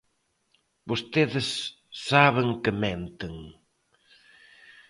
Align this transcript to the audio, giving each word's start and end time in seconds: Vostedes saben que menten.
Vostedes 0.89 1.47
saben 2.09 2.47
que 2.63 2.71
menten. 2.83 3.33